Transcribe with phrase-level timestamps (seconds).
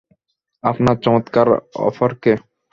[0.63, 1.47] আপনার চমৎকার
[1.81, 2.33] অফারকে।